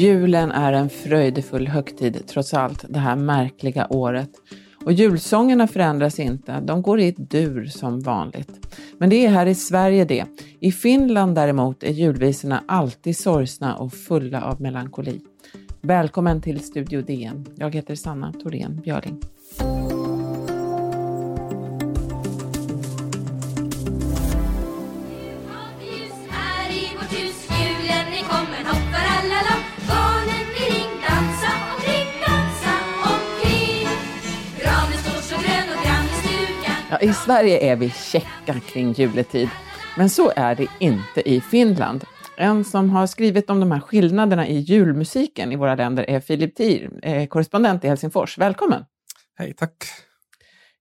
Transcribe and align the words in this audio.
Julen 0.00 0.52
är 0.52 0.72
en 0.72 0.90
fröjdefull 0.90 1.68
högtid 1.68 2.22
trots 2.26 2.54
allt 2.54 2.84
det 2.88 2.98
här 2.98 3.16
märkliga 3.16 3.86
året. 3.90 4.30
Och 4.84 4.92
julsångerna 4.92 5.66
förändras 5.66 6.18
inte, 6.18 6.60
de 6.60 6.82
går 6.82 7.00
i 7.00 7.08
ett 7.08 7.30
dur 7.30 7.64
som 7.66 8.00
vanligt. 8.00 8.66
Men 8.98 9.10
det 9.10 9.26
är 9.26 9.30
här 9.30 9.46
i 9.46 9.54
Sverige 9.54 10.04
det. 10.04 10.24
I 10.60 10.72
Finland 10.72 11.34
däremot 11.34 11.82
är 11.82 11.92
julvisorna 11.92 12.64
alltid 12.68 13.16
sorgsna 13.16 13.76
och 13.76 13.92
fulla 13.92 14.42
av 14.42 14.60
melankoli. 14.60 15.20
Välkommen 15.80 16.40
till 16.40 16.60
Studio 16.60 17.02
DN. 17.02 17.46
Jag 17.56 17.74
heter 17.74 17.94
Sanna 17.94 18.32
Thorén 18.32 18.80
Björling. 18.84 19.20
I 37.02 37.12
Sverige 37.12 37.72
är 37.72 37.76
vi 37.76 37.90
checka 37.90 38.60
kring 38.60 38.92
juletid, 38.92 39.48
men 39.96 40.10
så 40.10 40.32
är 40.36 40.54
det 40.54 40.66
inte 40.78 41.30
i 41.30 41.40
Finland. 41.40 42.04
En 42.36 42.64
som 42.64 42.90
har 42.90 43.06
skrivit 43.06 43.50
om 43.50 43.60
de 43.60 43.70
här 43.70 43.80
skillnaderna 43.80 44.48
i 44.48 44.58
julmusiken 44.58 45.52
i 45.52 45.56
våra 45.56 45.74
länder 45.74 46.04
är 46.10 46.20
Filip 46.20 46.54
Tir, 46.54 46.90
eh, 47.02 47.26
korrespondent 47.26 47.84
i 47.84 47.88
Helsingfors. 47.88 48.38
Välkommen! 48.38 48.84
Hej, 49.38 49.54
tack! 49.56 49.84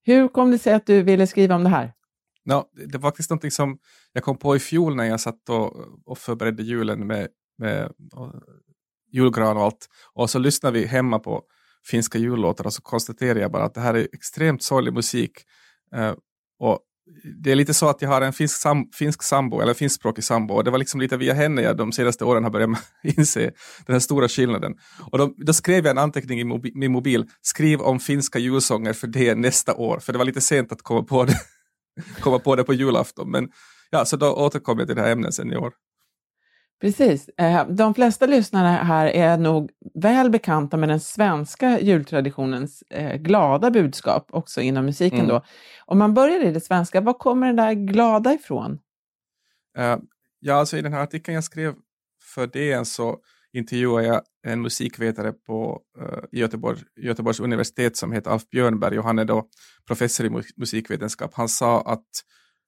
Hur 0.04 0.28
kom 0.28 0.52
det 0.52 0.60
sig 0.60 0.74
att 0.74 0.86
du 0.86 1.04
ville 1.04 1.28
skriva 1.28 1.56
om 1.56 1.64
det 1.64 1.70
här? 1.70 1.94
Ja, 2.44 2.70
det 2.92 2.98
var 2.98 3.10
faktiskt 3.10 3.30
något 3.30 3.54
som 3.54 3.78
jag 4.14 4.24
kom 4.24 4.38
på 4.38 4.56
i 4.56 4.60
fjol 4.60 4.96
när 4.96 5.06
jag 5.06 5.20
satt 5.20 5.50
och, 5.50 5.74
och 6.06 6.18
förberedde 6.18 6.64
julen 6.64 7.08
med, 7.08 7.28
med 7.58 7.92
och, 8.14 8.34
julgran 9.12 9.58
och 9.58 9.64
allt. 9.64 9.90
Och 10.14 10.30
så 10.30 10.40
lyssnade 10.40 10.80
vi 10.80 10.86
hemma 10.86 11.20
på 11.20 11.44
finska 11.86 12.18
jullåtar 12.18 12.66
och 12.66 12.74
så 12.74 12.82
konstaterade 12.82 13.40
jag 13.40 13.52
bara 13.52 13.64
att 13.64 13.74
det 13.74 13.82
här 13.82 13.94
är 13.94 14.08
extremt 14.14 14.64
sorglig 14.64 14.94
musik 14.94 15.32
Eh, 15.96 16.14
och 16.60 16.80
det 17.44 17.52
är 17.52 17.56
lite 17.56 17.74
så 17.74 17.90
att 17.90 18.02
jag 18.02 18.10
har 18.10 18.22
en 18.22 18.34
finsk, 18.34 18.62
sam, 18.62 18.90
finsk 18.94 19.24
sambo, 19.24 19.62
eller 19.62 19.74
finskspråkig 19.74 20.24
sambo, 20.24 20.54
och 20.54 20.64
det 20.64 20.72
var 20.72 20.78
liksom 20.78 21.02
lite 21.02 21.18
via 21.18 21.34
henne 21.34 21.62
jag 21.62 21.78
de 21.78 21.92
senaste 21.92 22.26
åren 22.26 22.44
har 22.44 22.52
börjat 22.52 22.70
inse 23.04 23.52
den 23.86 23.94
här 23.94 24.00
stora 24.00 24.28
skillnaden. 24.28 24.74
Och 25.12 25.18
då, 25.18 25.34
då 25.38 25.54
skrev 25.54 25.86
jag 25.86 25.92
en 25.92 25.98
anteckning 25.98 26.40
i 26.40 26.44
mobi, 26.44 26.72
min 26.76 26.92
mobil, 26.92 27.26
skriv 27.42 27.82
om 27.82 28.00
finska 28.00 28.40
julsånger 28.40 28.94
för 28.94 29.08
det 29.08 29.36
nästa 29.36 29.74
år, 29.74 30.00
för 30.00 30.14
det 30.14 30.18
var 30.18 30.26
lite 30.26 30.42
sent 30.42 30.72
att 30.72 30.82
komma 30.82 31.04
på 31.04 31.26
det, 31.26 31.36
komma 32.20 32.40
på 32.40 32.56
det 32.56 32.64
på 32.64 32.74
julafton. 32.74 33.32
Men 33.32 33.50
ja, 33.90 34.06
så 34.06 34.18
då 34.18 34.34
återkom 34.34 34.80
jag 34.80 34.88
till 34.88 34.96
det 34.96 35.02
här 35.02 35.12
ämnet 35.12 35.34
sen 35.34 35.54
i 35.54 35.58
år. 35.58 35.74
Precis. 36.82 37.30
Eh, 37.30 37.68
de 37.68 37.94
flesta 37.94 38.26
lyssnare 38.26 38.68
här 38.68 39.08
är 39.08 39.38
nog 39.38 39.72
väl 39.94 40.30
bekanta 40.30 40.78
med 40.78 40.90
den 40.90 41.00
svenska 41.00 41.80
jultraditionens 41.80 42.82
eh, 42.82 43.16
glada 43.16 43.72
budskap, 43.72 44.28
också 44.32 44.62
inom 44.62 44.86
musiken. 44.86 45.20
Mm. 45.20 45.28
Då. 45.28 45.44
Om 45.86 45.98
man 45.98 46.14
börjar 46.14 46.46
i 46.46 46.52
det 46.52 46.62
svenska, 46.62 47.02
var 47.02 47.14
kommer 47.14 47.48
det 47.48 47.54
där 47.54 47.74
glada 47.74 48.34
ifrån? 48.34 48.80
Uh, 49.80 49.98
ja, 50.40 50.54
alltså 50.54 50.78
i 50.78 50.82
den 50.82 50.94
här 50.94 51.04
artikeln 51.04 51.36
jag 51.36 51.44
skrev 51.44 51.74
för 52.36 52.48
DN 52.48 52.86
så 52.86 53.18
intervjuade 53.54 54.08
jag 54.08 54.22
en 54.48 54.62
musikvetare 54.62 55.32
på 55.32 55.82
Göteborg, 56.32 56.80
Göteborgs 57.02 57.40
universitet 57.40 57.98
som 57.98 58.12
heter 58.12 58.32
Alf 58.32 58.50
Björnberg 58.50 59.00
och 59.00 59.06
han 59.06 59.20
är 59.20 59.26
då 59.26 59.48
professor 59.88 60.26
i 60.26 60.44
musikvetenskap. 60.58 61.32
Han 61.34 61.50
sa 61.50 61.82
att 61.82 62.08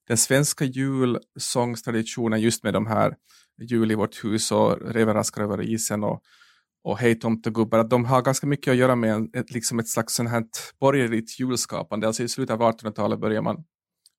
den 0.08 0.18
svenska 0.18 0.66
julsångstraditionen 0.66 2.42
just 2.42 2.64
med 2.64 2.74
de 2.74 2.88
här 2.88 3.16
Jul 3.58 3.92
i 3.92 3.96
vårt 3.96 4.24
hus 4.24 4.52
och 4.52 4.78
Reven 4.82 5.14
raskar 5.14 5.42
över 5.42 5.62
isen 5.62 6.04
och, 6.04 6.22
och 6.84 6.98
Hej 6.98 7.20
tomtegubbar, 7.20 7.80
att 7.80 7.90
de 7.90 8.06
har 8.06 8.22
ganska 8.22 8.48
mycket 8.48 8.72
att 8.72 8.78
göra 8.78 8.96
med 8.96 9.14
en, 9.14 9.30
ett, 9.34 9.52
liksom 9.52 9.80
ett 9.80 9.88
slags 9.88 10.14
sånt 10.14 10.30
här 10.30 10.44
borgerligt 10.80 11.40
julskapande. 11.40 12.08
Alltså 12.08 12.24
i 12.24 12.28
slutet 12.28 12.54
av 12.54 12.62
1800-talet 12.62 13.20
börjar 13.20 13.42
man, 13.42 13.64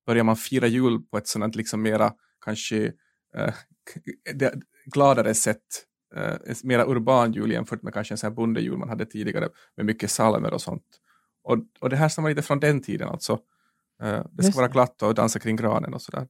börjar 0.05 0.23
man 0.23 0.35
fira 0.35 0.67
jul 0.67 1.01
på 1.11 1.17
ett 1.17 1.27
sådant 1.27 1.55
liksom 1.55 1.81
mera 1.81 2.13
kanske 2.45 2.91
eh, 3.37 3.53
gladare 4.85 5.33
sätt, 5.33 5.63
eh, 6.15 6.55
mera 6.63 6.85
urban 6.85 7.33
jul 7.33 7.51
jämfört 7.51 7.81
med 7.81 7.93
kanske 7.93 8.13
en 8.13 8.17
sån 8.17 8.27
här 8.27 8.35
bondejul 8.35 8.77
man 8.77 8.89
hade 8.89 9.05
tidigare 9.05 9.49
med 9.77 9.85
mycket 9.85 10.11
salmer 10.11 10.53
och 10.53 10.61
sånt. 10.61 10.85
Och, 11.43 11.57
och 11.79 11.89
det 11.89 11.95
här 11.95 12.09
stammar 12.09 12.29
lite 12.29 12.41
från 12.41 12.59
den 12.59 12.81
tiden 12.81 13.07
alltså. 13.07 13.39
Eh, 14.03 14.25
det 14.31 14.43
ska 14.43 14.57
vara 14.57 14.67
glatt 14.67 15.01
och 15.01 15.15
dansa 15.15 15.39
kring 15.39 15.55
granen 15.55 15.93
och 15.93 16.01
sådär. 16.01 16.27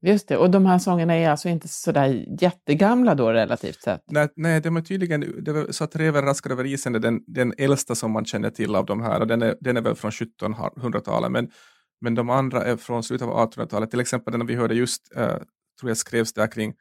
Just 0.00 0.28
det, 0.28 0.36
och 0.36 0.50
de 0.50 0.66
här 0.66 0.78
sångerna 0.78 1.14
är 1.14 1.30
alltså 1.30 1.48
inte 1.48 1.68
sådär 1.68 2.26
jättegamla 2.40 3.14
då 3.14 3.32
relativt 3.32 3.82
sett? 3.82 4.02
Nej, 4.10 4.28
nej 4.36 4.60
de 4.60 4.76
är 4.76 4.80
tydligen, 4.80 5.44
det 5.44 5.52
var 5.52 5.72
så 5.72 5.84
att 5.84 5.96
Reven 5.96 6.24
raskar 6.24 6.50
över 6.50 6.66
isen 6.66 6.94
är 6.94 6.98
den, 6.98 7.20
den 7.26 7.54
äldsta 7.58 7.94
som 7.94 8.10
man 8.10 8.24
känner 8.24 8.50
till 8.50 8.74
av 8.74 8.86
de 8.86 9.02
här 9.02 9.20
och 9.20 9.26
den 9.26 9.42
är, 9.42 9.56
den 9.60 9.76
är 9.76 9.80
väl 9.80 9.94
från 9.94 10.10
1700-talet 10.10 11.32
men, 11.32 11.50
men 12.00 12.14
de 12.14 12.30
andra 12.30 12.64
är 12.64 12.76
från 12.76 13.02
slutet 13.02 13.28
av 13.28 13.50
1800-talet, 13.50 13.90
till 13.90 14.00
exempel 14.00 14.32
den 14.32 14.46
vi 14.46 14.54
hörde 14.54 14.74
just, 14.74 15.12
uh, 15.16 15.26
tror 15.80 15.90
jag 15.90 15.96
skrevs 15.96 16.32
där 16.32 16.52
kring 16.52 16.74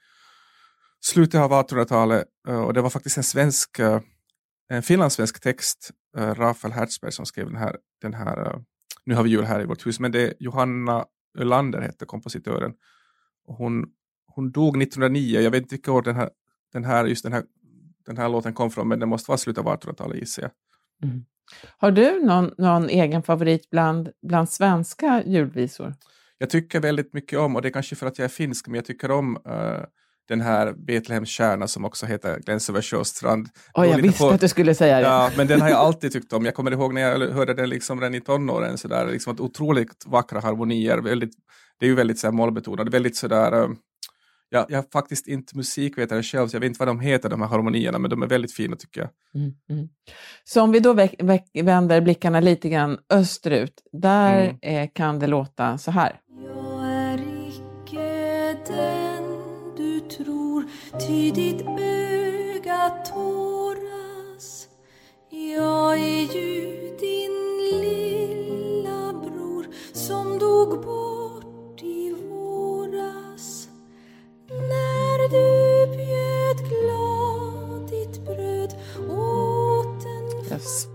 slutet 1.05 1.41
av 1.41 1.51
1800-talet 1.51 2.25
uh, 2.47 2.53
eh, 2.53 2.61
och 2.61 2.73
det 2.73 2.81
var 2.81 2.89
faktiskt 2.89 3.17
en 3.17 3.23
svensk, 3.23 3.79
uh, 3.79 3.99
en 4.69 4.83
finlandssvensk 4.83 5.41
text, 5.41 5.91
Rafael 6.17 6.73
Hertzberg 6.73 7.11
som 7.11 7.25
skrev 7.25 7.45
den 7.45 7.55
här, 7.55 7.77
den 8.01 8.13
här 8.13 8.61
Nu 9.05 9.15
har 9.15 9.23
vi 9.23 9.29
jul 9.29 9.43
här 9.43 9.61
i 9.61 9.65
vårt 9.65 9.87
hus, 9.87 9.99
men 9.99 10.11
det 10.11 10.21
är 10.21 10.33
Johanna 10.39 11.05
Ölander 11.37 11.81
hette 11.81 12.05
kompositören 12.05 12.73
hon, 13.47 13.85
hon 14.27 14.51
dog 14.51 14.81
1909, 14.81 15.41
jag 15.41 15.51
vet 15.51 15.61
inte 15.61 15.75
vilket 15.75 15.89
år 15.89 16.01
den 16.01 16.15
här, 16.15 16.29
den 16.73 16.83
här, 16.83 17.05
just 17.05 17.23
den 17.23 17.33
här, 17.33 17.43
den 18.05 18.17
här 18.17 18.29
låten 18.29 18.53
kom 18.53 18.71
från, 18.71 18.87
men 18.87 18.99
det 18.99 19.05
måste 19.05 19.31
vara 19.31 19.37
slutet 19.37 19.65
av 19.65 19.79
1800-talet 19.79 20.19
gissar 20.19 20.43
jag. 20.43 20.51
Mm. 21.09 21.25
Har 21.77 21.91
du 21.91 22.25
någon, 22.25 22.51
någon 22.57 22.89
egen 22.89 23.23
favorit 23.23 23.69
bland, 23.69 24.09
bland 24.21 24.49
svenska 24.49 25.23
julvisor? 25.25 25.93
Jag 26.37 26.49
tycker 26.49 26.79
väldigt 26.79 27.13
mycket 27.13 27.39
om, 27.39 27.55
och 27.55 27.61
det 27.61 27.67
är 27.67 27.71
kanske 27.71 27.95
för 27.95 28.07
att 28.07 28.17
jag 28.17 28.25
är 28.25 28.29
finsk, 28.29 28.67
men 28.67 28.75
jag 28.75 28.85
tycker 28.85 29.11
om 29.11 29.37
uh, 29.37 29.85
den 30.27 30.41
här 30.41 30.73
Betlehems 30.73 31.29
kärna 31.29 31.67
som 31.67 31.85
också 31.85 32.05
heter 32.05 32.39
Gläns 32.39 32.69
över 32.69 32.81
sjöstrand. 32.81 33.49
Oh, 33.73 33.87
jag 33.87 34.01
visste 34.01 34.19
på, 34.19 34.29
att 34.29 34.41
du 34.41 34.47
skulle 34.47 34.75
säga 34.75 34.95
det. 34.95 35.03
Ja, 35.03 35.31
men 35.37 35.47
den 35.47 35.61
har 35.61 35.69
jag 35.69 35.77
alltid 35.77 36.11
tyckt 36.11 36.33
om. 36.33 36.45
Jag 36.45 36.53
kommer 36.53 36.71
ihåg 36.71 36.93
när 36.93 37.01
jag 37.01 37.31
hörde 37.31 37.53
den 37.53 37.69
liksom 37.69 37.99
redan 37.99 38.15
i 38.15 38.21
tonåren, 38.21 38.77
så 38.77 38.87
där, 38.87 39.07
liksom 39.07 39.35
otroligt 39.39 40.05
vackra 40.05 40.39
harmonier, 40.39 40.97
väldigt 40.97 41.33
det 41.79 41.85
är 41.85 41.89
ju 41.89 41.95
väldigt 41.95 42.19
så 42.19 42.27
här, 42.27 42.31
målbetonat, 42.31 42.93
väldigt 42.93 43.17
sådär 43.17 43.63
uh, 43.63 43.69
jag, 44.49 44.65
jag 44.69 44.79
är 44.79 44.85
faktiskt 44.91 45.27
inte 45.27 45.57
musikvetare 45.57 46.23
själv, 46.23 46.47
så 46.47 46.55
jag 46.55 46.61
vet 46.61 46.67
inte 46.67 46.79
vad 46.79 46.87
de 46.87 46.99
heter, 46.99 47.29
de 47.29 47.41
här 47.41 47.47
harmonierna, 47.47 47.99
men 47.99 48.09
de 48.09 48.23
är 48.23 48.27
väldigt 48.27 48.53
fina 48.53 48.75
tycker 48.75 49.01
jag. 49.01 49.09
Mm, 49.35 49.53
mm. 49.69 49.89
Så 50.43 50.61
om 50.61 50.71
vi 50.71 50.79
då 50.79 50.93
vänder 51.63 52.01
blickarna 52.01 52.39
lite 52.39 52.69
grann 52.69 52.97
österut, 53.09 53.81
där 53.91 54.57
mm. 54.61 54.83
eh, 54.83 54.89
kan 54.93 55.19
det 55.19 55.27
låta 55.27 55.77
så 55.77 55.91
här. 55.91 56.19
Jag 56.43 56.85
är 56.85 57.19
icke 57.47 58.57
den 58.67 59.23
du 59.77 59.99
tror, 59.99 60.65
ty 61.07 61.31
ditt 61.31 61.61
öga 61.79 62.89
tåras. 62.89 64.67
Jag 65.29 65.99
är 65.99 66.35
ju 66.35 66.86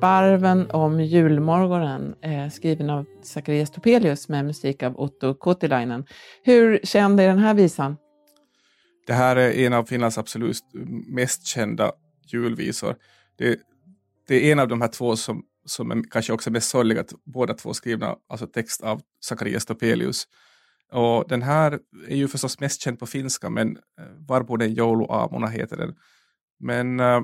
Sparven 0.02 0.70
om 0.70 1.00
julmorgonen, 1.00 2.14
eh, 2.22 2.50
skriven 2.50 2.90
av 2.90 3.06
Zacharias 3.22 3.70
Topelius 3.70 4.28
med 4.28 4.44
musik 4.44 4.82
av 4.82 5.00
Otto 5.00 5.34
Kotilainen. 5.34 6.04
Hur 6.43 6.81
känd 6.82 7.20
är 7.20 7.28
den 7.28 7.38
här 7.38 7.54
visan? 7.54 7.96
Det 9.06 9.12
här 9.12 9.37
är 9.37 9.50
en 9.66 9.72
av 9.72 9.84
Finlands 9.84 10.19
absolut 10.19 10.62
mest 11.08 11.46
kända 11.46 11.93
julvisor. 12.26 12.96
Det, 13.37 13.60
det 14.28 14.49
är 14.49 14.52
en 14.52 14.58
av 14.58 14.69
de 14.69 14.81
här 14.81 14.88
två 14.88 15.16
som, 15.16 15.43
som 15.64 15.90
är 15.90 16.02
kanske 16.10 16.32
också 16.32 16.50
mest 16.50 16.70
sorgliga, 16.70 17.05
båda 17.25 17.55
två 17.55 17.75
skrivna, 17.75 18.16
alltså 18.28 18.46
text 18.46 18.82
av 18.82 19.00
Zacharias 19.25 19.66
Topelius. 19.66 20.28
Och 20.93 21.28
den 21.28 21.43
här 21.43 21.78
är 22.08 22.16
ju 22.16 22.28
förstås 22.28 22.60
mest 22.60 22.82
känd 22.82 22.98
på 22.98 23.06
finska, 23.06 23.50
men 23.50 23.76
eh, 23.76 24.05
Varboden 24.28 24.75
jouluaamuna 24.75 25.46
heter 25.46 25.76
den. 25.76 25.94
Men 26.60 27.00
eh, 27.00 27.20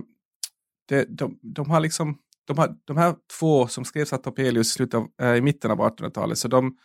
det, 0.89 1.05
de, 1.09 1.39
de, 1.43 1.71
har 1.71 1.81
liksom, 1.81 2.19
de, 2.49 2.59
har, 2.59 2.75
de 2.85 2.97
här 2.97 3.15
två 3.39 3.67
som 3.67 3.85
skrevs 3.85 4.13
av 4.13 4.19
Topelius 4.19 4.81
i, 4.81 4.89
av, 4.95 5.09
äh, 5.23 5.37
i 5.37 5.41
mitten 5.41 5.71
av 5.71 5.79
1800-talet, 5.79 6.39
så 6.39 6.49
de, 6.49 6.77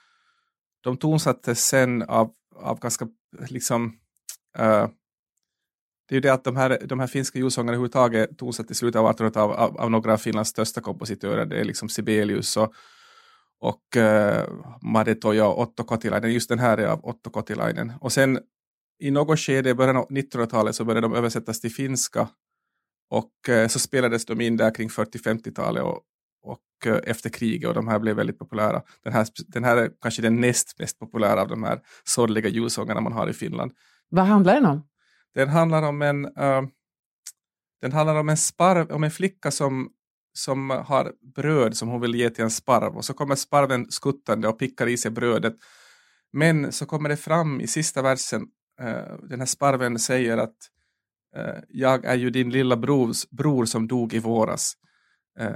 de 0.84 0.98
tonsattes 0.98 1.68
sen 1.68 2.02
av, 2.02 2.32
av 2.56 2.80
ganska 2.80 3.08
liksom 3.50 3.94
äh, 4.58 4.88
det 6.10 6.16
är 6.16 6.18
ju 6.18 6.22
det 6.22 6.34
att 6.34 6.44
de 6.44 6.56
här, 6.56 6.80
de 6.86 7.00
här 7.00 7.08
finska 7.08 7.40
julsångerna 7.40 7.72
överhuvudtaget 7.72 8.38
tonsattes 8.38 8.78
i 8.78 8.80
slutet 8.80 9.00
av 9.00 9.12
1800-talet 9.12 9.38
av, 9.38 9.52
av, 9.52 9.78
av, 9.78 9.92
några 9.92 10.14
av 10.14 10.18
Finlands 10.18 10.50
största 10.50 10.82
kompositörer. 10.82 11.46
Det 11.46 11.60
är 11.60 11.64
liksom 11.64 11.90
Sibelius 11.90 12.58
och, 12.58 12.74
och 13.60 13.98
eh, 13.98 14.38
äh, 14.38 14.50
Madetoja 14.82 15.48
och 15.48 15.62
Otto 15.62 15.84
Kotilainen. 15.84 16.34
Just 16.34 16.50
den 16.50 16.60
här 16.60 16.78
är 16.78 16.88
av 16.88 17.06
Otto 17.06 17.30
Kotilainen. 17.30 17.94
Och 18.02 18.12
sen 18.12 18.40
i 19.00 19.12
något 19.12 19.40
skede 19.40 19.70
i 19.70 19.74
början 19.74 19.98
av 19.98 20.08
1900-talet 20.08 20.76
så 20.76 20.86
började 20.86 21.08
de 21.08 21.16
översättas 21.16 21.62
till 21.62 21.72
finska 21.72 22.30
och 23.10 23.32
uh, 23.50 23.68
så 23.68 23.80
spelades 23.80 24.26
de 24.26 24.42
in 24.42 24.58
där 24.58 24.76
kring 24.76 24.90
40-50-talet 24.90 25.84
och, 25.84 26.00
och 26.44 26.88
uh, 26.88 27.00
efter 27.04 27.30
kriget 27.30 27.68
och 27.68 27.74
de 27.74 27.88
här 27.88 28.00
blev 28.00 28.16
väldigt 28.16 28.40
populära. 28.40 28.82
Den 29.04 29.14
här, 29.14 29.28
den 29.48 29.64
här 29.64 29.78
är 29.78 29.92
kanske 30.02 30.22
den 30.22 30.42
näst 30.42 30.80
mest 30.80 31.00
populära 31.00 31.42
av 31.42 31.48
de 31.48 31.64
här 31.64 31.82
sorgliga 32.04 32.50
julsångerna 32.50 33.02
man 33.02 33.14
har 33.14 33.30
i 33.30 33.34
Finland. 33.34 33.72
Vad 34.10 34.26
handlar 34.26 34.54
den 34.54 34.66
om? 34.66 34.88
Den 35.36 35.50
handlar 35.50 35.84
om 35.84 36.02
en, 36.02 36.26
uh, 36.26 36.62
den 37.82 37.92
handlar 37.92 38.16
om 38.16 38.30
en 38.30 38.38
sparv, 38.38 38.92
om 38.92 39.04
en 39.04 39.12
flicka 39.12 39.52
som, 39.52 39.90
som 40.34 40.70
har 40.70 41.14
bröd 41.36 41.78
som 41.78 41.90
hon 41.90 42.02
vill 42.02 42.16
ge 42.16 42.30
till 42.30 42.44
en 42.44 42.52
sparv 42.52 42.98
och 42.98 43.06
så 43.06 43.14
kommer 43.14 43.36
sparven 43.36 43.92
skuttande 43.92 44.48
och 44.48 44.60
pickar 44.60 44.88
i 44.88 44.98
sig 44.98 45.12
brödet. 45.12 45.56
Men 46.34 46.72
så 46.72 46.86
kommer 46.86 47.10
det 47.10 47.18
fram 47.18 47.62
i 47.62 47.68
sista 47.68 48.02
versen, 48.02 48.42
uh, 48.82 49.28
den 49.30 49.40
här 49.40 49.46
sparven 49.46 50.00
säger 50.00 50.38
att 50.38 50.56
jag 51.70 52.06
är 52.06 52.16
ju 52.16 52.30
din 52.30 52.50
lilla 52.50 52.78
brors, 52.78 53.30
bror 53.30 53.66
som 53.66 53.88
dog 53.88 54.14
i 54.14 54.20
våras. 54.20 54.74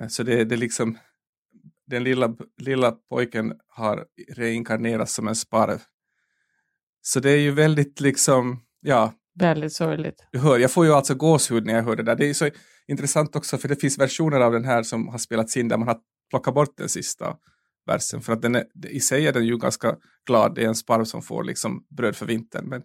så 0.10 0.24
det, 0.24 0.44
det 0.44 0.56
liksom, 0.56 0.98
den 1.88 2.04
lilla, 2.04 2.36
lilla 2.58 2.92
pojken 2.92 3.54
har 3.68 4.06
reinkarnerats 4.36 5.14
som 5.14 5.28
en 5.28 5.36
sparv. 5.36 5.82
Så 7.02 7.20
det 7.20 7.32
är 7.32 7.40
ju 7.40 7.52
väldigt 7.52 8.02
liksom, 8.02 8.60
ja, 8.82 9.14
Väldigt 9.40 9.74
sorgligt. 9.74 10.28
Du 10.32 10.40
hör, 10.40 10.60
jag 10.60 10.72
får 10.72 10.86
ju 10.86 10.92
alltså 10.94 11.16
gåshud 11.16 11.66
när 11.66 11.74
jag 11.74 11.84
hör 11.84 11.96
det 11.96 12.04
där. 12.04 12.16
Det 12.16 12.30
är 12.30 12.34
så 12.34 12.50
intressant 12.88 13.36
också 13.36 13.58
för 13.58 13.68
det 13.68 13.76
finns 13.76 14.00
versioner 14.00 14.40
av 14.40 14.52
den 14.52 14.66
här 14.66 14.84
som 14.84 15.08
har 15.08 15.18
spelats 15.18 15.58
in 15.58 15.68
där 15.68 15.78
man 15.78 15.88
har 15.88 15.98
plockat 16.30 16.54
bort 16.54 16.78
den 16.78 16.90
sista 16.90 17.36
versen. 17.86 18.22
För 18.22 18.34
att 18.34 18.42
den 18.42 18.56
är, 18.56 18.66
i 18.88 19.00
sig 19.00 19.28
är 19.28 19.34
den 19.34 19.46
ju 19.46 19.58
ganska 19.58 19.96
glad. 20.26 20.56
Det 20.56 20.64
är 20.64 20.68
en 20.68 20.76
sparv 20.76 21.04
som 21.04 21.22
får 21.22 21.44
liksom 21.44 21.86
bröd 21.98 22.16
för 22.16 22.26
vintern. 22.26 22.70
Men... 22.70 22.82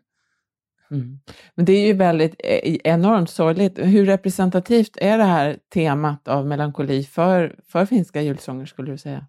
Mm. 0.92 1.18
men 1.54 1.64
det 1.64 1.72
är 1.72 1.86
ju 1.86 1.92
väldigt 1.92 2.34
eh, 2.38 2.76
enormt 2.84 3.30
sorgligt. 3.30 3.78
Hur 3.78 4.06
representativt 4.06 4.96
är 4.96 5.18
det 5.18 5.24
här 5.24 5.58
temat 5.74 6.28
av 6.28 6.46
melankoli 6.46 7.04
för, 7.04 7.56
för 7.68 7.86
finska 7.86 8.22
julsånger 8.22 8.66
skulle 8.66 8.92
du 8.92 8.98
säga? 8.98 9.26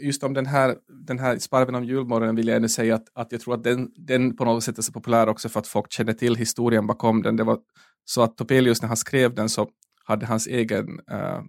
just 0.00 0.22
om 0.22 0.34
den 0.34 0.46
här, 0.46 0.76
den 1.06 1.18
här 1.18 1.38
sparven 1.38 1.74
om 1.74 1.84
julmorgonen 1.84 2.36
vill 2.36 2.48
jag 2.48 2.56
ändå 2.56 2.68
säga 2.68 2.94
att, 2.94 3.08
att 3.14 3.32
jag 3.32 3.40
tror 3.40 3.54
att 3.54 3.64
den, 3.64 3.90
den 3.96 4.36
på 4.36 4.44
något 4.44 4.64
sätt 4.64 4.78
är 4.78 4.82
så 4.82 4.92
populär 4.92 5.28
också 5.28 5.48
för 5.48 5.60
att 5.60 5.66
folk 5.66 5.92
känner 5.92 6.12
till 6.12 6.36
historien 6.36 6.86
bakom 6.86 7.22
den. 7.22 7.36
Det 7.36 7.44
var 7.44 7.58
så 8.04 8.22
att 8.22 8.36
Topelius 8.36 8.82
när 8.82 8.88
han 8.88 8.96
skrev 8.96 9.34
den 9.34 9.48
så 9.48 9.68
hade 10.04 10.26
hans 10.26 10.46
egen 10.46 11.00
äh, 11.10 11.40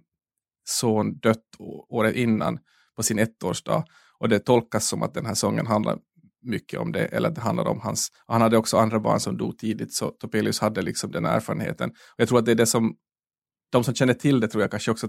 son 0.64 1.18
dött 1.18 1.44
året 1.88 2.14
innan 2.14 2.58
på 2.96 3.02
sin 3.02 3.18
ettårsdag 3.18 3.84
och 4.18 4.28
det 4.28 4.38
tolkas 4.38 4.88
som 4.88 5.02
att 5.02 5.14
den 5.14 5.26
här 5.26 5.34
sången 5.34 5.66
handlar 5.66 5.98
mycket 6.42 6.80
om 6.80 6.92
det, 6.92 7.04
eller 7.04 7.30
det 7.30 7.40
handlade 7.40 7.70
om 7.70 7.80
hans, 7.80 8.08
han 8.26 8.40
hade 8.40 8.56
också 8.56 8.76
andra 8.76 9.00
barn 9.00 9.20
som 9.20 9.36
dog 9.36 9.58
tidigt, 9.58 9.92
så 9.92 10.10
Topelius 10.10 10.60
hade 10.60 10.82
liksom 10.82 11.10
den 11.10 11.24
erfarenheten. 11.24 11.90
Och 11.90 12.16
jag 12.16 12.28
tror 12.28 12.38
att 12.38 12.44
det 12.44 12.50
är 12.50 12.56
det 12.56 12.66
som, 12.66 12.94
de 13.72 13.84
som 13.84 13.94
känner 13.94 14.14
till 14.14 14.40
det 14.40 14.48
tror 14.48 14.62
jag 14.62 14.70
kanske 14.70 14.90
också 14.90 15.08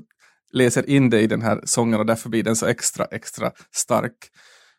läser 0.53 0.89
in 0.89 1.09
det 1.09 1.21
i 1.21 1.27
den 1.27 1.41
här 1.41 1.61
sången 1.63 1.99
och 1.99 2.05
därför 2.05 2.29
blir 2.29 2.43
den 2.43 2.55
så 2.55 2.65
extra, 2.65 3.05
extra 3.05 3.51
stark. 3.71 4.17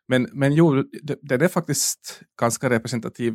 Men, 0.09 0.29
men 0.33 0.55
jo, 0.55 0.85
den 1.23 1.43
är 1.43 1.49
faktiskt 1.49 2.23
ganska 2.41 2.71
representativ. 2.71 3.35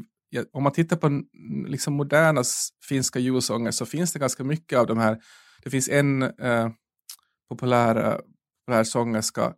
Om 0.53 0.63
man 0.63 0.71
tittar 0.71 0.95
på 0.95 1.23
liksom 1.67 1.93
moderna 1.93 2.43
finska 2.89 3.19
julsånger 3.19 3.71
så 3.71 3.85
finns 3.85 4.13
det 4.13 4.19
ganska 4.19 4.43
mycket 4.43 4.79
av 4.79 4.87
de 4.87 4.97
här. 4.97 5.17
Det 5.63 5.69
finns 5.69 5.89
en 5.89 6.23
eh, 6.23 6.69
populär, 7.49 8.21
populär 8.65 8.83
sångerska, 8.83 9.53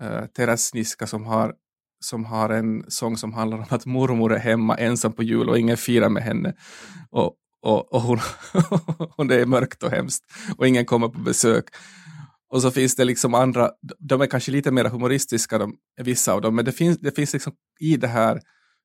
eh, 0.00 0.26
Teres 0.26 0.74
Niska, 0.74 1.06
som 1.06 1.24
har, 1.24 1.54
som 2.00 2.24
har 2.24 2.50
en 2.50 2.84
sång 2.88 3.16
som 3.16 3.32
handlar 3.32 3.58
om 3.58 3.64
att 3.68 3.86
mormor 3.86 4.34
är 4.34 4.38
hemma 4.38 4.76
ensam 4.76 5.12
på 5.12 5.22
jul 5.22 5.48
och 5.48 5.58
ingen 5.58 5.76
firar 5.76 6.08
med 6.08 6.22
henne. 6.22 6.54
Och, 7.10 7.34
och, 7.62 7.94
och, 7.94 8.00
hon, 8.00 8.18
och 9.16 9.26
det 9.26 9.40
är 9.40 9.46
mörkt 9.46 9.82
och 9.82 9.90
hemskt 9.90 10.24
och 10.58 10.68
ingen 10.68 10.84
kommer 10.84 11.08
på 11.08 11.20
besök. 11.20 11.64
Och 12.48 12.62
så 12.62 12.70
finns 12.70 12.96
det 12.96 13.04
liksom 13.04 13.34
andra, 13.34 13.70
de 13.98 14.20
är 14.20 14.26
kanske 14.26 14.52
lite 14.52 14.70
mer 14.70 14.84
humoristiska, 14.84 15.58
de, 15.58 15.76
vissa 16.02 16.32
av 16.32 16.40
dem, 16.40 16.54
men 16.56 16.64
det 16.64 16.72
finns, 16.72 16.98
det 16.98 17.16
finns 17.16 17.32
liksom 17.32 17.52
i 17.80 17.96
det 17.96 18.06
här, 18.06 18.40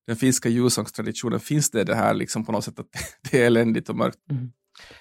den 0.07 0.15
finska 0.15 0.49
julsångstraditionen, 0.49 1.39
finns 1.39 1.71
det 1.71 1.83
det 1.83 1.95
här 1.95 2.13
liksom 2.13 2.45
på 2.45 2.51
något 2.51 2.63
sätt 2.63 2.79
att 2.79 2.87
det 3.31 3.41
är 3.41 3.45
eländigt 3.45 3.89
och 3.89 3.95
mörkt. 3.95 4.17
Mm. 4.31 4.51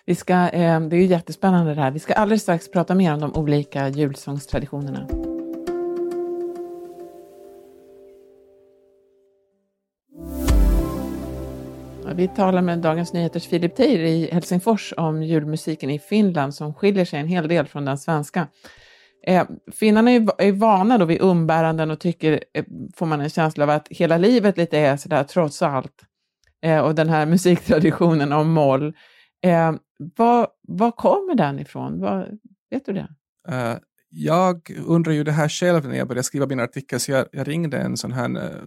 Vi 0.06 0.14
ska, 0.14 0.34
eh, 0.34 0.80
det 0.80 0.96
är 0.96 1.00
ju 1.00 1.06
jättespännande 1.06 1.74
det 1.74 1.80
här. 1.80 1.90
Vi 1.90 1.98
ska 1.98 2.14
alldeles 2.14 2.42
strax 2.42 2.70
prata 2.70 2.94
mer 2.94 3.14
om 3.14 3.20
de 3.20 3.34
olika 3.34 3.88
julsångstraditionerna. 3.88 5.29
Vi 12.14 12.28
talar 12.28 12.62
med 12.62 12.78
Dagens 12.78 13.12
Nyheters 13.12 13.46
Filip 13.46 13.76
Teir 13.76 13.98
i 13.98 14.30
Helsingfors 14.32 14.94
om 14.96 15.22
julmusiken 15.22 15.90
i 15.90 15.98
Finland 15.98 16.54
som 16.54 16.74
skiljer 16.74 17.04
sig 17.04 17.20
en 17.20 17.28
hel 17.28 17.48
del 17.48 17.66
från 17.66 17.84
den 17.84 17.98
svenska. 17.98 18.48
Eh, 19.26 19.44
finnarna 19.72 20.10
är, 20.10 20.42
är 20.42 20.52
vana 20.52 20.98
då 20.98 21.04
vid 21.04 21.22
umbäranden 21.22 21.90
och 21.90 22.00
tycker, 22.00 22.44
eh, 22.54 22.64
får 22.96 23.06
man 23.06 23.20
en 23.20 23.30
känsla 23.30 23.64
av 23.64 23.70
att 23.70 23.88
hela 23.90 24.18
livet 24.18 24.56
lite 24.56 24.78
är 24.78 24.96
sådär 24.96 25.24
trots 25.24 25.62
allt. 25.62 26.02
Eh, 26.62 26.80
och 26.80 26.94
den 26.94 27.08
här 27.08 27.26
musiktraditionen 27.36 28.32
om 28.32 28.50
moll. 28.50 28.94
Eh, 29.44 29.72
var, 30.16 30.48
var 30.68 30.90
kommer 30.90 31.34
den 31.34 31.58
ifrån? 31.58 32.00
Var, 32.00 32.28
vet 32.70 32.86
du 32.86 32.92
det? 32.92 33.08
Uh, 33.48 33.78
jag 34.10 34.70
undrar 34.86 35.12
ju 35.12 35.24
det 35.24 35.32
här 35.32 35.48
själv 35.48 35.88
när 35.88 35.96
jag 35.96 36.08
började 36.08 36.22
skriva 36.22 36.46
min 36.46 36.60
artikel, 36.60 37.00
så 37.00 37.12
jag, 37.12 37.26
jag 37.32 37.48
ringde 37.48 37.78
en 37.78 37.96
sån 37.96 38.12
här 38.12 38.36
eh, 38.36 38.64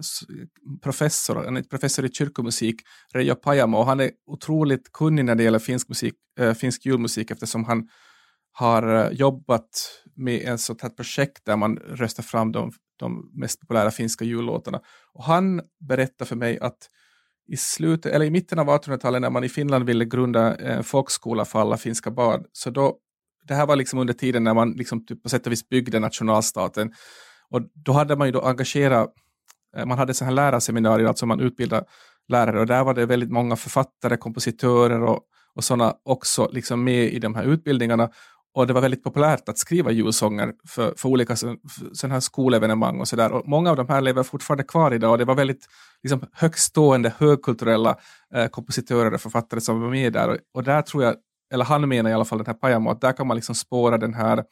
professor, 0.81 1.47
en 1.47 1.63
professor 1.63 2.05
i 2.05 2.09
kyrkomusik, 2.09 2.75
Reijo 3.13 3.35
Pajamo, 3.35 3.77
och 3.77 3.85
han 3.85 3.99
är 3.99 4.11
otroligt 4.25 4.91
kunnig 4.91 5.25
när 5.25 5.35
det 5.35 5.43
gäller 5.43 5.59
finsk, 5.59 5.89
musik, 5.89 6.13
äh, 6.39 6.53
finsk 6.53 6.85
julmusik 6.85 7.31
eftersom 7.31 7.63
han 7.63 7.87
har 8.51 8.95
eh, 8.95 9.11
jobbat 9.11 9.99
med 10.15 10.53
ett 10.53 10.59
sånt 10.59 10.81
här 10.81 10.89
projekt 10.89 11.45
där 11.45 11.55
man 11.55 11.77
röstar 11.77 12.23
fram 12.23 12.51
de, 12.51 12.71
de 12.99 13.31
mest 13.33 13.59
populära 13.59 13.91
finska 13.91 14.25
jullåtarna. 14.25 14.81
Och 15.13 15.23
han 15.23 15.61
berättade 15.87 16.27
för 16.27 16.35
mig 16.35 16.59
att 16.59 16.77
i, 17.47 17.57
slutet, 17.57 18.11
eller 18.11 18.25
i 18.25 18.31
mitten 18.31 18.59
av 18.59 18.67
1800-talet 18.67 19.21
när 19.21 19.29
man 19.29 19.43
i 19.43 19.49
Finland 19.49 19.85
ville 19.85 20.05
grunda 20.05 20.55
en 20.55 20.83
folkskola 20.83 21.45
för 21.45 21.59
alla 21.59 21.77
finska 21.77 22.11
barn, 22.11 22.43
så 22.51 22.69
då 22.69 22.97
det 23.47 23.53
här 23.53 23.65
var 23.65 23.75
liksom 23.75 23.99
under 23.99 24.13
tiden 24.13 24.43
när 24.43 24.53
man 24.53 24.71
liksom 24.71 25.05
typ 25.05 25.23
på 25.23 25.29
sätt 25.29 25.45
och 25.45 25.51
vis 25.51 25.69
byggde 25.69 25.99
nationalstaten. 25.99 26.91
Och 27.49 27.61
då 27.85 27.91
hade 27.91 28.15
man 28.15 28.27
ju 28.27 28.31
då 28.31 28.41
engagerat, 28.41 29.13
eh, 29.77 29.85
man 29.85 29.97
hade 29.97 30.13
sådana 30.13 30.29
här 30.29 30.35
lärarseminarier, 30.35 31.07
alltså 31.07 31.25
man 31.25 31.39
utbildade 31.39 31.85
lärare 32.27 32.59
och 32.59 32.65
där 32.65 32.83
var 32.83 32.93
det 32.93 33.05
väldigt 33.05 33.31
många 33.31 33.55
författare, 33.55 34.17
kompositörer 34.17 35.03
och, 35.03 35.19
och 35.55 35.63
sådana 35.63 35.93
också 36.03 36.49
liksom 36.51 36.83
med 36.83 37.13
i 37.13 37.19
de 37.19 37.35
här 37.35 37.43
utbildningarna. 37.43 38.09
Och 38.55 38.67
det 38.67 38.73
var 38.73 38.81
väldigt 38.81 39.03
populärt 39.03 39.49
att 39.49 39.57
skriva 39.57 39.91
julsånger 39.91 40.53
för, 40.67 40.93
för 40.97 41.09
olika 41.09 41.35
sådana 41.35 42.13
här 42.13 42.19
skolevenemang 42.19 42.99
och 42.99 43.07
sådär. 43.07 43.31
Och 43.31 43.47
många 43.47 43.69
av 43.69 43.75
de 43.75 43.89
här 43.89 44.01
lever 44.01 44.23
fortfarande 44.23 44.63
kvar 44.63 44.93
idag 44.93 45.11
och 45.11 45.17
det 45.17 45.25
var 45.25 45.35
väldigt 45.35 45.65
liksom, 46.03 46.21
högstående, 46.33 47.13
högkulturella 47.17 47.97
eh, 48.35 48.47
kompositörer 48.47 49.13
och 49.13 49.21
författare 49.21 49.61
som 49.61 49.81
var 49.81 49.89
med 49.89 50.13
där. 50.13 50.29
Och, 50.29 50.37
och 50.53 50.63
där 50.63 50.81
tror 50.81 51.03
jag 51.03 51.15
eller 51.53 51.65
han 51.65 51.89
menar 51.89 52.09
i 52.09 52.13
alla 52.13 52.25
fall 52.25 52.37
den 52.37 52.47
här 52.47 52.53
Pajamo, 52.53 52.89
att 52.89 53.01
där 53.01 53.11
kan 53.13 53.27
man 53.27 53.35
liksom 53.35 53.55
spåra 53.55 53.97
den 53.97 54.13
här, 54.13 54.43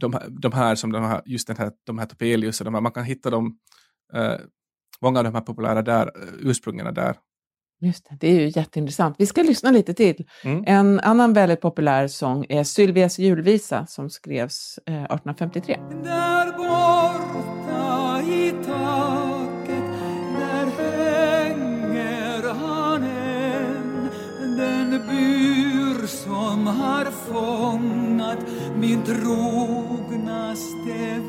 de 0.00 0.12
här, 0.12 0.26
de 0.28 0.52
här 0.52 0.74
som 0.74 0.92
de 0.92 1.04
här, 1.04 1.22
just 1.24 1.46
den 1.46 1.56
här, 1.56 1.72
de 1.86 1.98
här 1.98 2.06
Topelius, 2.06 2.60
och 2.60 2.64
de 2.64 2.74
här, 2.74 2.80
man 2.80 2.92
kan 2.92 3.04
hitta 3.04 3.30
dem, 3.30 3.58
eh, 4.14 4.34
många 5.00 5.18
av 5.18 5.24
de 5.24 5.34
här 5.34 5.40
populära 5.40 5.82
där, 5.82 6.06
eh, 6.06 6.28
ursprungen 6.40 6.94
där. 6.94 7.16
Just 7.82 8.08
det, 8.08 8.16
det 8.20 8.28
är 8.28 8.40
ju 8.40 8.52
jätteintressant. 8.56 9.16
Vi 9.18 9.26
ska 9.26 9.42
lyssna 9.42 9.70
lite 9.70 9.94
till. 9.94 10.26
Mm. 10.44 10.64
En 10.66 11.00
annan 11.00 11.32
väldigt 11.32 11.60
populär 11.60 12.08
sång 12.08 12.46
är 12.48 12.64
Sylvias 12.64 13.18
julvisa 13.18 13.86
som 13.86 14.10
skrevs 14.10 14.78
eh, 14.86 14.94
1853. 14.94 15.78
Där 16.04 16.52
borta 16.56 18.22
i 18.22 18.50
taket, 18.50 19.19
min 28.76 29.02
trognaste 29.04 30.48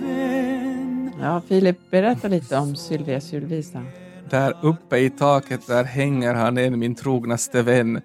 vän. 0.02 1.12
Ja, 1.20 1.42
Filip, 1.48 1.92
berätta 1.92 2.28
lite 2.28 2.58
om 2.58 2.76
Sylvias 2.76 3.34
julvisa. 3.34 3.86
Där 4.30 4.54
uppe 4.62 4.98
i 4.98 5.10
taket, 5.10 5.68
där 5.68 5.84
hänger 5.84 6.34
han 6.34 6.58
en 6.58 6.80
min 6.80 6.96
trognaste 6.96 7.62
vän. 7.62 8.02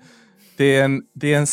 Det 0.57 0.77
är 0.77 0.85
en, 0.85 1.03
det 1.15 1.35
är 1.35 1.39
en, 1.39 1.47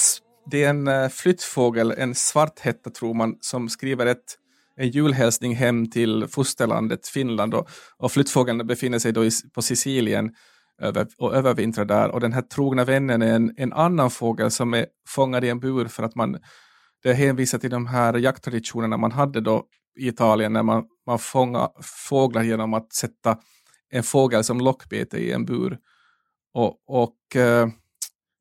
det 0.51 0.63
är 0.63 0.69
en 0.69 0.87
uh, 0.87 1.09
flyttfågel, 1.09 1.93
en 1.97 2.15
svarthätta 2.15 2.89
tror 2.89 3.13
man, 3.13 3.35
som 3.41 3.69
skriver 3.69 4.05
ett, 4.05 4.37
en 4.75 4.89
julhälsning 4.89 5.55
hem 5.55 5.89
till 5.89 6.27
fosterlandet 6.27 7.07
Finland. 7.07 7.53
Och, 7.53 7.69
och 7.97 8.11
flyttfågeln 8.11 8.67
befinner 8.67 8.99
sig 8.99 9.11
då 9.11 9.25
i, 9.25 9.31
på 9.53 9.61
Sicilien 9.61 10.31
över, 10.81 11.07
och 11.17 11.35
övervintrar 11.35 11.85
där. 11.85 12.09
Och 12.09 12.19
den 12.19 12.33
här 12.33 12.41
trogna 12.41 12.85
vännen 12.85 13.21
är 13.21 13.35
en, 13.35 13.53
en 13.57 13.73
annan 13.73 14.09
fågel 14.09 14.51
som 14.51 14.73
är 14.73 14.85
fångad 15.07 15.43
i 15.43 15.49
en 15.49 15.59
bur 15.59 15.85
för 15.85 16.03
att 16.03 16.15
man, 16.15 16.37
det 17.03 17.13
hänvisar 17.13 17.57
till 17.57 17.69
de 17.69 17.87
här 17.87 18.13
jakttraditionerna 18.13 18.97
man 18.97 19.11
hade 19.11 19.41
då 19.41 19.65
i 19.99 20.07
Italien 20.07 20.53
när 20.53 20.63
man, 20.63 20.83
man 21.07 21.19
fångar 21.19 21.69
fåglar 21.81 22.43
genom 22.43 22.73
att 22.73 22.93
sätta 22.93 23.37
en 23.89 24.03
fågel 24.03 24.43
som 24.43 24.59
lockbete 24.59 25.17
i 25.17 25.31
en 25.31 25.45
bur. 25.45 25.77
Och, 26.53 26.77
och 26.87 27.35
eh, 27.35 27.67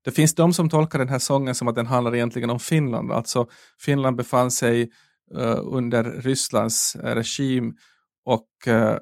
det 0.05 0.11
finns 0.11 0.35
de 0.35 0.53
som 0.53 0.69
tolkar 0.69 0.99
den 0.99 1.09
här 1.09 1.19
sången 1.19 1.55
som 1.55 1.69
att 1.69 1.75
den 1.75 1.87
handlar 1.87 2.15
egentligen 2.15 2.51
om 2.51 2.61
Finland. 2.61 3.13
Alltså 3.13 3.47
Finland 3.81 4.17
befann 4.17 4.51
sig 4.51 4.91
uh, 5.37 5.61
under 5.63 6.05
Rysslands 6.05 6.97
eh, 6.97 7.15
regim 7.15 7.77
och 8.25 8.49
uh, 8.69 8.97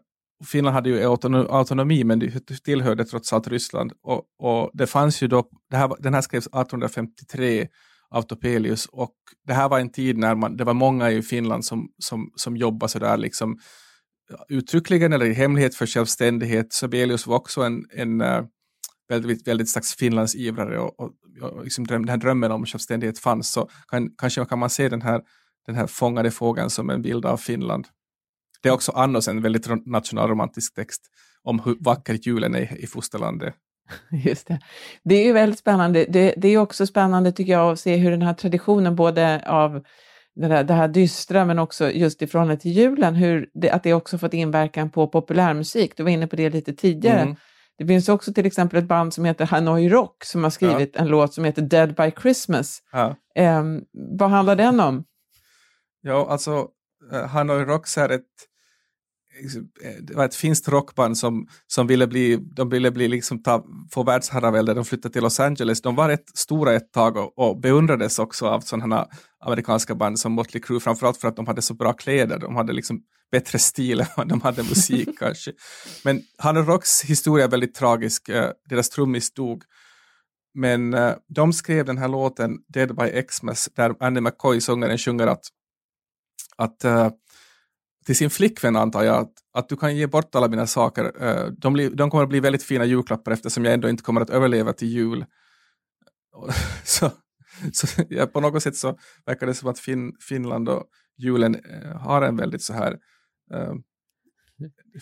Finland 0.45 0.75
hade 0.75 0.91
ju 0.91 1.05
autonomi 1.49 2.05
men 2.05 2.19
det 2.19 2.65
tillhörde 2.65 3.05
trots 3.05 3.33
allt 3.33 3.49
Ryssland. 3.49 3.93
Och, 4.03 4.25
och 4.39 4.71
det 4.73 4.87
fanns 4.87 5.23
ju 5.23 5.27
då, 5.27 5.49
det 5.71 5.77
här, 5.77 5.91
den 5.99 6.15
här 6.15 6.21
skrevs 6.21 6.47
1853 6.47 7.69
av 8.11 8.23
Topelius 8.23 8.87
och 8.87 9.15
det 9.47 9.53
här 9.53 9.69
var 9.69 9.81
en 9.81 9.93
tid 9.93 10.19
när 10.19 10.35
man, 10.35 10.57
det 10.57 10.65
var 10.65 10.75
många 10.75 11.11
i 11.11 11.23
Finland 11.23 11.65
som, 11.65 11.89
som, 11.99 12.33
som 12.37 12.57
jobbade 12.57 12.91
sådär 12.91 13.17
liksom 13.17 13.59
uttryckligen 14.49 15.13
eller 15.13 15.27
i 15.27 15.33
hemlighet 15.33 15.75
för 15.75 15.87
självständighet. 15.87 16.73
Sibelius 16.73 17.27
var 17.27 17.37
också 17.37 17.63
en, 17.63 17.85
en 17.91 18.21
eh, 18.21 18.45
väldigt, 19.09 19.49
väldigt 19.49 19.69
slags 19.69 19.95
Finlandsivrare 19.95 20.79
och, 20.79 21.01
och, 21.01 21.13
och 21.43 21.65
liksom 21.65 21.87
den 21.87 22.09
här 22.09 22.17
drömmen 22.17 22.53
om 22.53 22.67
självständighet 22.67 23.19
fanns 23.19 23.53
så 23.53 23.71
kan, 23.89 24.11
kanske 24.19 24.45
kan 24.45 24.59
man 24.59 24.71
se 24.71 24.89
den 24.89 25.03
här, 25.03 25.21
den 25.67 25.75
här 25.75 25.87
fångade 25.87 26.31
fågeln 26.31 26.71
som 26.71 26.91
en 26.91 27.03
bild 27.03 27.27
av 27.27 27.37
Finland. 27.37 27.87
Det 28.63 28.69
är 28.69 28.73
också 28.73 28.93
annars 28.93 29.29
en 29.29 29.43
väldigt 29.43 29.87
nationalromantisk 29.87 30.75
text 30.75 31.03
om 31.43 31.61
hur 31.61 31.77
vacker 31.81 32.19
julen 32.23 32.55
är 32.55 32.85
i 32.85 32.87
fosterlandet. 32.87 33.55
Just 34.11 34.49
det. 34.49 34.61
Det 35.05 35.15
är 35.15 35.25
ju 35.25 35.33
väldigt 35.33 35.59
spännande. 35.59 36.07
Det, 36.09 36.35
det 36.37 36.49
är 36.49 36.59
också 36.59 36.87
spännande 36.87 37.33
tycker 37.33 37.53
jag 37.53 37.73
att 37.73 37.81
se 37.81 37.97
hur 37.97 38.11
den 38.11 38.23
här 38.23 38.35
traditionen 38.35 38.97
både 38.97 39.43
av 39.47 39.83
det, 40.35 40.49
där, 40.49 40.65
det 40.65 40.75
här 40.75 40.89
dystra 40.89 41.45
men 41.45 41.59
också 41.59 41.91
just 41.91 42.23
i 42.23 42.27
förhållande 42.27 42.61
till 42.61 42.73
julen, 42.73 43.15
hur 43.15 43.51
det, 43.55 43.71
att 43.71 43.83
det 43.83 43.95
också 43.95 44.19
fått 44.19 44.35
inverkan 44.35 44.91
på 44.91 45.07
populärmusik. 45.07 45.97
Du 45.97 46.03
var 46.03 46.11
inne 46.11 46.27
på 46.27 46.37
det 46.37 46.51
lite 46.51 46.73
tidigare. 46.73 47.21
Mm. 47.21 47.37
Det 47.79 47.87
finns 47.87 48.09
också 48.09 48.33
till 48.33 48.47
exempel 48.47 48.79
ett 48.79 48.89
band 48.89 49.15
som 49.15 49.25
heter 49.25 49.47
Hanoi 49.47 49.89
Rock 49.89 50.25
som 50.25 50.43
har 50.43 50.51
skrivit 50.51 50.91
ja. 50.95 51.01
en 51.01 51.09
låt 51.09 51.35
som 51.35 51.45
heter 51.45 51.63
Dead 51.63 51.95
by 51.95 52.13
Christmas. 52.23 52.83
Ja. 52.93 53.17
Eh, 53.37 53.65
vad 54.19 54.31
handlar 54.31 54.57
den 54.57 54.81
om? 54.81 55.05
Ja, 56.03 56.27
alltså 56.31 56.69
uh, 57.13 57.27
Hanoi 57.27 57.65
Rocks 57.65 57.99
är 57.99 58.09
ett, 58.09 58.23
det 60.01 60.15
var 60.15 60.25
ett 60.25 60.35
finskt 60.35 60.69
rockband 60.69 61.19
som, 61.19 61.47
som 61.67 61.87
ville 61.87 62.07
bli, 62.07 62.37
de 62.37 62.69
ville 62.69 62.91
bli 62.91 63.09
liksom 63.09 63.43
ta, 63.43 63.65
få 63.91 64.03
världsherravälde, 64.03 64.75
de 64.75 64.85
flyttade 64.85 65.13
till 65.13 65.23
Los 65.23 65.41
Angeles. 65.41 65.83
De 65.83 65.95
var 65.95 66.09
rätt 66.09 66.25
stora 66.35 66.73
ett 66.73 66.93
tag 66.93 67.17
och, 67.17 67.39
och 67.39 67.61
beundrades 67.61 68.19
också 68.19 68.47
av 68.47 68.61
sådana 68.61 69.07
amerikanska 69.45 69.95
band 69.95 70.19
som 70.19 70.33
Motley 70.33 70.63
Crue, 70.63 70.81
framförallt 70.81 71.17
för 71.17 71.29
att 71.29 71.37
de 71.37 71.47
hade 71.47 71.63
så 71.63 71.75
bra 71.75 71.93
kläder. 71.93 72.39
De 72.39 72.57
hade 72.57 72.73
liksom 72.73 73.01
bättre 73.33 73.59
stil 73.59 74.01
än 74.01 74.07
vad 74.17 74.29
de 74.29 74.41
hade 74.41 74.63
musik 74.63 75.09
kanske. 75.19 75.53
Men 76.05 76.23
Hanoi 76.39 76.63
Rocks 76.63 77.05
historia 77.05 77.45
är 77.45 77.49
väldigt 77.49 77.75
tragisk. 77.75 78.29
Eh, 78.29 78.51
deras 78.69 78.91
trummis 78.91 79.35
dog. 79.35 79.63
Men 80.55 80.95
uh, 80.95 81.15
de 81.29 81.53
skrev 81.53 81.85
den 81.85 81.99
här 81.99 82.09
låten 82.09 82.59
Dead 82.69 82.97
by 82.97 83.23
Xmas 83.23 83.69
där 83.77 83.95
Andy 84.01 84.21
McCoy, 84.21 84.61
sångaren, 84.61 84.99
sjunger 84.99 85.27
att, 85.27 85.43
att 86.57 86.85
till 88.07 88.17
sin 88.17 88.31
flickvän 88.31 88.77
antar 88.77 89.03
jag 89.03 89.17
att, 89.17 89.33
att 89.55 89.69
du 89.69 89.77
kan 89.77 89.97
ge 89.97 90.07
bort 90.07 90.35
alla 90.35 90.49
mina 90.49 90.67
saker. 90.67 91.25
Eh, 91.25 91.47
de, 91.47 91.73
bli, 91.73 91.89
de 91.89 92.11
kommer 92.11 92.25
att 92.25 92.29
bli 92.31 92.41
väldigt 92.41 92.63
fina 92.63 92.85
julklappar 92.85 93.33
eftersom 93.33 93.65
jag 93.65 93.75
ändå 93.75 93.89
inte 93.89 94.03
kommer 94.03 94.21
att 94.21 94.31
överleva 94.31 94.73
till 94.73 94.89
jul. 94.89 95.25
så, 96.85 97.11
så 97.73 98.03
ja, 98.09 98.27
på 98.27 98.41
något 98.41 98.63
sätt 98.63 98.77
så 98.77 98.99
verkar 99.27 99.47
det 99.47 99.55
som 99.55 99.69
att 99.69 99.79
fin, 99.79 100.13
Finland 100.29 100.69
och 100.69 100.85
julen 101.19 101.55
eh, 101.55 101.97
har 101.97 102.23
en 102.23 102.37
väldigt 102.37 102.63
så 102.63 102.73
här 102.73 102.99
eh, 103.55 103.73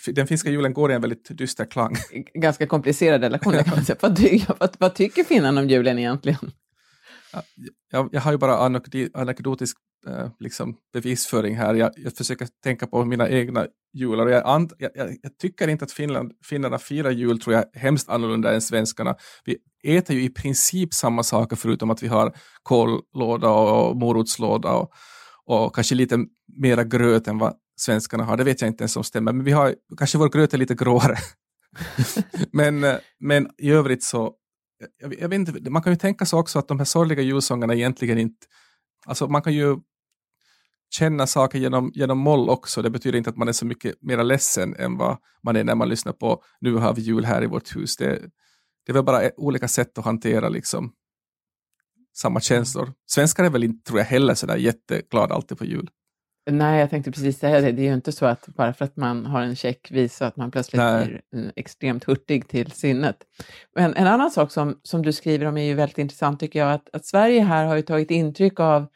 den 0.07 0.27
finska 0.27 0.51
julen 0.51 0.73
går 0.73 0.91
i 0.91 0.95
en 0.95 1.01
väldigt 1.01 1.39
dyster 1.39 1.65
klang. 1.65 1.97
Ganska 2.35 2.67
komplicerad 2.67 3.21
relation. 3.21 3.55
Ja. 3.55 3.95
vad, 4.01 4.21
vad, 4.59 4.77
vad 4.79 4.95
tycker 4.95 5.25
finnarna 5.25 5.61
om 5.61 5.69
julen 5.69 5.99
egentligen? 5.99 6.51
Jag, 7.91 8.09
jag 8.13 8.21
har 8.21 8.33
ju 8.33 8.39
bara 8.39 8.57
anekdotisk 9.15 9.77
eh, 10.07 10.29
liksom 10.39 10.77
bevisföring 10.93 11.57
här. 11.57 11.75
Jag, 11.75 11.91
jag, 11.97 12.13
försöker 12.13 12.49
tänka 12.63 12.87
på 12.87 13.05
mina 13.05 13.29
egna 13.29 13.67
jular. 13.95 14.29
Jag, 14.29 14.47
and, 14.47 14.73
jag, 14.79 14.91
jag, 14.95 15.39
tycker 15.39 15.69
inte 15.69 15.85
att 15.85 15.93
Finland, 15.93 16.33
finnarna 16.45 16.79
firar 16.79 17.11
jul 17.11 17.41
tror 17.41 17.57
jag 17.57 17.65
hemskt 17.73 18.09
annorlunda 18.09 18.55
än 18.55 18.63
svenskarna. 18.63 19.17
Vi 19.45 19.57
äter 19.97 20.17
ju 20.17 20.23
i 20.23 20.29
princip 20.29 20.95
samma 20.95 21.23
saker 21.23 21.57
förutom 21.57 21.91
att 21.91 22.03
vi 22.03 22.09
har 22.09 22.37
kållåda 22.63 23.49
och 23.51 23.97
morotslåda 23.97 24.73
och, 24.73 24.93
och 25.45 25.75
kanske 25.75 25.95
lite 25.95 26.19
mera 26.57 26.85
gröt 26.85 27.29
än 27.29 27.39
vad 27.39 27.55
svenskarna 27.81 28.25
har, 28.25 28.37
det 28.37 28.45
vet 28.45 28.61
jag 28.61 28.69
inte 28.69 28.83
ens 28.83 28.97
om 28.97 29.05
stämmer, 29.05 29.33
men 29.33 29.45
vi 29.45 29.53
har, 29.53 29.75
kanske 29.97 30.19
vår 30.19 30.29
gröt 30.29 30.55
är 30.55 30.59
lite 30.59 30.75
gråare. 30.75 31.17
men, 32.53 32.85
eh, 32.85 32.97
men 33.21 33.49
i 33.59 33.71
övrigt 33.71 34.03
så, 34.03 34.35
jag, 34.99 35.21
jag, 35.21 35.29
vet 35.29 35.49
inte, 35.49 35.71
man 35.71 35.83
kan 35.83 35.93
ju 35.93 35.97
tänka 35.97 36.27
sig 36.27 36.39
också 36.39 36.59
att 36.59 36.69
de 36.69 36.79
här 36.79 36.85
sorgliga 36.85 37.23
julsångerna 37.23 37.75
egentligen 37.75 38.19
inte, 38.19 38.47
alltså 39.07 39.29
man 39.29 39.43
kan 39.43 39.53
ju 39.53 39.77
känna 40.91 41.27
saker 41.27 41.59
genom, 41.59 41.93
genom 41.95 42.19
moll 42.19 42.49
också. 42.51 42.83
Det 42.83 42.91
betyder 42.91 43.19
inte 43.19 43.31
att 43.31 43.37
man 43.37 43.49
är 43.49 43.53
så 43.53 43.67
mycket 43.67 44.03
mer 44.03 44.25
ledsen 44.25 44.75
än 44.75 44.97
vad 44.97 45.17
man 45.43 45.57
är 45.57 45.65
när 45.65 45.75
man 45.75 45.89
lyssnar 45.89 46.13
på 46.13 46.43
Nu 46.61 46.75
har 46.75 46.95
vi 46.95 47.03
jul 47.03 47.25
här 47.25 47.45
i 47.45 47.47
vårt 47.47 47.77
hus. 47.77 47.97
Det, 47.97 48.21
det 48.87 48.93
är 48.93 48.95
väl 48.95 49.05
bara 49.05 49.31
olika 49.37 49.69
sätt 49.69 49.99
att 49.99 50.05
hantera 50.05 50.49
liksom 50.49 50.93
samma 52.17 52.41
känslor. 52.41 52.93
Svenskar 53.07 53.45
är 53.45 53.51
väl 53.51 53.65
inte, 53.65 53.89
tror 53.89 53.99
jag, 53.99 54.07
heller 54.07 54.35
sådär 54.35 54.57
jätteglada 54.57 55.35
alltid 55.35 55.59
på 55.59 55.65
jul. 55.65 55.91
Nej, 56.51 56.81
jag 56.81 56.91
tänkte 56.91 57.13
precis 57.13 57.39
säga 57.39 57.61
det. 57.61 57.73
Det 57.73 57.83
är 57.83 57.87
ju 57.87 57.95
inte 57.95 58.13
så 58.13 58.27
att 58.27 58.47
bara 58.47 58.73
för 58.73 58.85
att 58.85 58.97
man 58.97 59.27
har 59.27 59.43
en 59.43 59.57
check 59.57 59.91
visa 59.91 60.27
att 60.27 60.37
man 60.37 60.51
plötsligt 60.51 60.83
Nej. 60.83 61.07
blir 61.07 61.45
eh, 61.45 61.51
extremt 61.57 62.05
hurtig 62.05 62.49
till 62.49 62.71
sinnet. 62.71 63.17
Men 63.75 63.95
en 63.95 64.07
annan 64.07 64.31
sak 64.31 64.53
som, 64.53 64.81
som 64.83 65.03
du 65.03 65.13
skriver 65.13 65.47
om 65.47 65.57
är 65.57 65.65
ju 65.65 65.75
väldigt 65.75 65.99
intressant 65.99 66.41
tycker 66.41 66.59
jag, 66.59 66.73
att, 66.73 66.89
att 66.93 67.07
Sverige 67.07 67.41
här 67.41 67.65
har 67.65 67.77
ju 67.77 67.83
tagit 67.83 68.11
intryck 68.11 68.61
av 68.61 68.87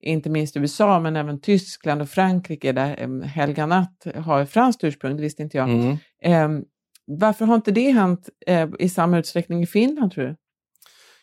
inte 0.00 0.30
minst 0.30 0.56
USA, 0.56 1.00
men 1.00 1.16
även 1.16 1.40
Tyskland 1.40 2.02
och 2.02 2.08
Frankrike, 2.08 2.72
där 2.72 3.24
Helga 3.24 3.66
natt 3.66 4.06
har 4.16 4.44
franskt 4.44 4.84
ursprung, 4.84 5.16
det 5.16 5.22
visste 5.22 5.42
inte 5.42 5.56
jag. 5.56 5.70
Mm. 5.70 5.96
Eh, 6.22 6.64
varför 7.06 7.44
har 7.44 7.54
inte 7.54 7.70
det 7.70 7.90
hänt 7.90 8.28
eh, 8.46 8.68
i 8.78 8.88
samma 8.88 9.18
utsträckning 9.18 9.62
i 9.62 9.66
Finland, 9.66 10.12
tror 10.12 10.24
du? 10.24 10.36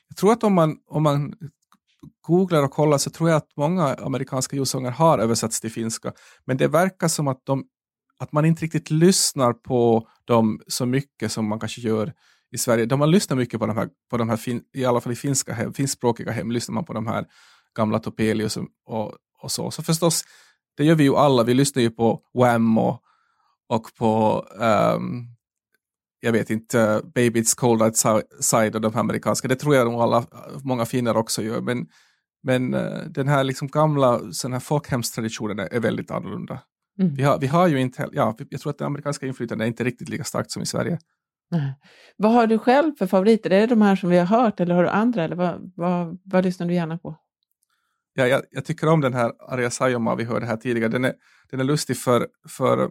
Jag 0.07 0.17
tror 0.17 0.31
att 0.31 0.43
om 0.43 0.53
man, 0.53 0.77
om 0.87 1.03
man 1.03 1.33
googlar 2.27 2.63
och 2.63 2.71
kollar 2.71 2.97
så 2.97 3.09
tror 3.09 3.29
jag 3.29 3.37
att 3.37 3.49
många 3.57 3.93
amerikanska 3.93 4.55
julsånger 4.55 4.91
har 4.91 5.19
översatts 5.19 5.59
till 5.59 5.71
finska. 5.71 6.13
Men 6.45 6.57
det 6.57 6.67
verkar 6.67 7.07
som 7.07 7.27
att, 7.27 7.41
de, 7.45 7.65
att 8.17 8.31
man 8.31 8.45
inte 8.45 8.65
riktigt 8.65 8.91
lyssnar 8.91 9.53
på 9.53 10.07
dem 10.25 10.61
så 10.67 10.85
mycket 10.85 11.31
som 11.31 11.47
man 11.47 11.59
kanske 11.59 11.81
gör 11.81 12.13
i 12.51 12.57
Sverige. 12.57 12.85
De 12.85 12.99
man 12.99 13.11
lyssnar 13.11 13.37
mycket 13.37 13.59
på 13.59 13.65
de 13.65 13.77
här, 13.77 13.89
på 14.09 14.17
de 14.17 14.29
här 14.29 14.37
fin, 14.37 14.61
i 14.73 14.85
alla 14.85 15.01
fall 15.01 15.13
i 15.13 15.15
finska 15.15 15.53
hem, 15.53 15.73
finskspråkiga 15.73 16.31
hem, 16.31 16.51
lyssnar 16.51 16.73
man 16.73 16.85
på 16.85 16.93
de 16.93 17.07
här 17.07 17.25
gamla 17.75 17.99
Topelius 17.99 18.57
och, 18.85 19.13
och 19.41 19.51
så. 19.51 19.71
Så 19.71 19.83
förstås, 19.83 20.23
det 20.77 20.83
gör 20.83 20.95
vi 20.95 21.03
ju 21.03 21.15
alla. 21.15 21.43
Vi 21.43 21.53
lyssnar 21.53 21.83
ju 21.83 21.89
på 21.89 22.21
Wham 22.33 22.77
och, 22.77 23.01
och 23.67 23.95
på 23.97 24.41
um, 24.95 25.27
jag 26.19 26.31
vet 26.31 26.49
inte, 26.49 27.01
Baby 27.15 27.41
It's 27.41 27.55
Cold 27.57 27.81
Outside 27.81 28.75
och 28.75 28.81
de 28.81 28.93
här 28.93 28.99
amerikanska, 28.99 29.47
det 29.47 29.55
tror 29.55 29.75
jag 29.75 29.87
de 29.87 29.95
alla, 29.95 30.25
många 30.63 30.85
finnar 30.85 31.17
också 31.17 31.41
gör, 31.41 31.61
men, 31.61 31.87
men 32.43 32.73
uh, 32.73 33.03
den 33.09 33.27
här 33.27 33.43
liksom 33.43 33.67
gamla 33.67 34.21
sån 34.31 34.53
här 34.53 34.59
folkhemstraditionen 34.59 35.59
är 35.59 35.79
väldigt 35.79 36.11
annorlunda. 36.11 36.59
Mm. 36.99 37.13
Vi, 37.15 37.23
har, 37.23 37.39
vi 37.39 37.47
har 37.47 37.67
ju 37.67 37.81
inte, 37.81 38.09
ja, 38.11 38.35
jag 38.49 38.61
tror 38.61 38.69
att 38.69 38.77
det 38.77 38.85
amerikanska 38.85 39.27
inflytandet 39.27 39.65
är 39.65 39.67
inte 39.67 39.83
riktigt 39.83 40.09
lika 40.09 40.23
starkt 40.23 40.51
som 40.51 40.61
i 40.61 40.65
Sverige. 40.65 40.99
Nej. 41.51 41.73
Vad 42.17 42.31
har 42.31 42.47
du 42.47 42.59
själv 42.59 42.95
för 42.95 43.07
favoriter? 43.07 43.49
Är 43.49 43.59
det 43.59 43.67
de 43.67 43.81
här 43.81 43.95
som 43.95 44.09
vi 44.09 44.17
har 44.17 44.25
hört 44.25 44.59
eller 44.59 44.75
har 44.75 44.83
du 44.83 44.89
andra? 44.89 45.23
Eller 45.23 45.35
vad, 45.35 45.71
vad, 45.75 46.19
vad 46.23 46.45
lyssnar 46.45 46.67
du 46.67 46.73
gärna 46.73 46.97
på? 46.97 47.15
Ja, 48.13 48.27
jag, 48.27 48.41
jag 48.51 48.65
tycker 48.65 48.87
om 48.87 49.01
den 49.01 49.13
här 49.13 49.31
Arja 49.39 49.69
Saijonmaa 49.69 50.15
vi 50.15 50.23
hörde 50.23 50.45
här 50.45 50.57
tidigare. 50.57 50.89
Den 50.89 51.05
är, 51.05 51.13
den 51.51 51.59
är 51.59 51.63
lustig 51.63 51.97
för, 51.97 52.27
för 52.47 52.89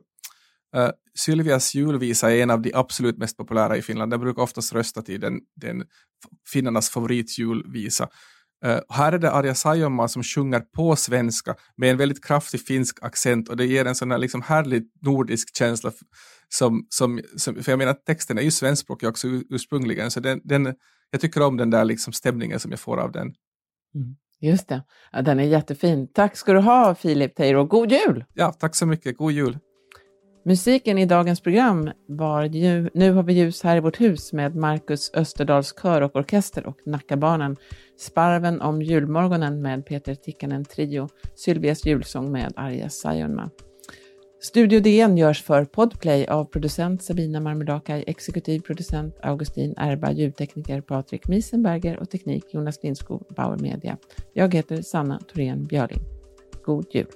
Uh, 0.77 0.91
Sylvias 1.15 1.75
julvisa 1.75 2.33
är 2.33 2.43
en 2.43 2.51
av 2.51 2.63
de 2.63 2.73
absolut 2.75 3.19
mest 3.19 3.37
populära 3.37 3.77
i 3.77 3.83
Finland. 3.83 4.13
Den 4.13 4.21
brukar 4.21 4.43
oftast 4.43 4.73
rösta 4.73 5.03
till 5.03 5.21
den, 5.21 5.41
den 5.57 5.85
finnarnas 6.53 6.91
favoritjulvisa. 6.91 8.09
Uh, 8.67 8.79
här 8.89 9.13
är 9.13 9.19
det 9.19 9.31
Arja 9.31 9.55
Saijonmaa 9.55 10.09
som 10.09 10.23
sjunger 10.23 10.61
på 10.61 10.97
svenska 10.97 11.55
med 11.77 11.91
en 11.91 11.97
väldigt 11.97 12.25
kraftig 12.25 12.67
finsk 12.67 13.03
accent 13.03 13.49
och 13.49 13.57
det 13.57 13.67
ger 13.67 13.85
en 13.85 13.95
sån 13.95 14.11
här 14.11 14.19
liksom 14.19 14.43
härlig 14.43 14.83
nordisk 15.03 15.57
känsla. 15.57 15.93
Som, 16.49 16.87
som, 16.89 17.21
som, 17.37 17.63
för 17.63 17.73
jag 17.73 17.79
menar 17.79 17.93
texten 17.93 18.39
är 18.39 18.43
ju 18.43 18.51
svenskspråkig 18.51 19.09
också 19.09 19.29
ursprungligen 19.29 20.11
så 20.11 20.21
den, 20.21 20.41
den, 20.45 20.75
jag 21.11 21.21
tycker 21.21 21.43
om 21.43 21.57
den 21.57 21.71
där 21.71 21.85
liksom 21.85 22.13
stämningen 22.13 22.61
som 22.61 22.71
jag 22.71 22.81
får 22.81 22.97
av 22.97 23.13
den. 23.13 23.27
Mm. 23.95 24.17
Just 24.41 24.69
det, 24.69 24.85
ja, 25.13 25.23
den 25.23 25.41
är 25.41 25.45
jättefin. 25.45 26.09
Tack 26.13 26.37
ska 26.37 26.53
du 26.53 26.61
ha 26.61 26.95
Filip 26.95 27.37
Teiro, 27.37 27.65
god 27.65 27.93
jul! 27.93 28.25
Ja, 28.35 28.53
tack 28.53 28.75
så 28.75 28.87
mycket, 28.87 29.17
god 29.17 29.33
jul! 29.33 29.59
Musiken 30.49 30.99
i 30.99 31.07
dagens 31.07 31.41
program 31.41 31.91
var 32.07 32.45
ju, 32.45 32.91
Nu 32.95 33.13
har 33.13 33.23
vi 33.23 33.33
ljus 33.33 33.63
här 33.63 33.77
i 33.77 33.81
vårt 33.81 34.01
hus 34.01 34.33
med 34.33 34.57
Marcus 34.57 35.11
Österdals 35.15 35.75
kör 35.83 36.03
och 36.03 36.17
orkester 36.17 36.67
och 36.67 36.77
Nackabarnen, 36.87 37.57
Sparven 37.99 38.61
om 38.61 38.83
julmorgonen 38.83 39.63
med 39.63 39.87
Peter 39.87 40.15
Tikkanen 40.15 40.65
Trio, 40.65 41.09
Sylvias 41.35 41.87
julsång 41.87 42.33
med 42.33 42.53
Arja 42.57 42.89
Saijonmaa. 42.89 43.51
Studio 44.41 44.81
DN 44.81 45.17
görs 45.17 45.43
för 45.43 45.65
Podplay 45.65 46.27
av 46.27 46.45
producent 46.45 47.03
Sabina 47.03 47.41
Marmelakai, 47.41 48.05
exekutiv 48.07 48.61
producent 48.61 49.17
Augustin 49.23 49.75
Erba, 49.77 50.11
ljudtekniker 50.11 50.81
Patrik 50.81 51.29
Miesenberger 51.29 51.99
och 51.99 52.11
teknik 52.11 52.45
Jonas 52.55 52.83
Lindskog, 52.83 53.27
Bauer 53.37 53.59
Media. 53.59 53.97
Jag 54.33 54.55
heter 54.55 54.83
Sanna 54.83 55.21
Thorén 55.33 55.67
Björling. 55.67 56.01
God 56.65 56.87
jul! 56.91 57.07